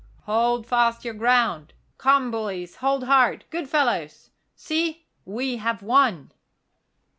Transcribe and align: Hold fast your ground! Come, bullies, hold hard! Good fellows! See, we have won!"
Hold 0.23 0.65
fast 0.65 1.05
your 1.05 1.13
ground! 1.13 1.73
Come, 1.99 2.31
bullies, 2.31 2.77
hold 2.77 3.03
hard! 3.03 3.45
Good 3.51 3.69
fellows! 3.69 4.31
See, 4.55 5.05
we 5.25 5.57
have 5.57 5.83
won!" 5.83 6.31